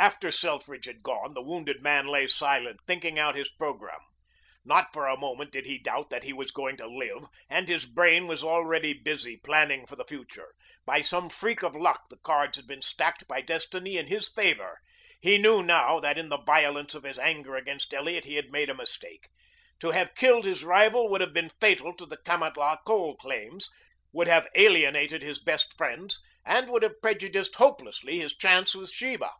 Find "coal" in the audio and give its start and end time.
22.86-23.16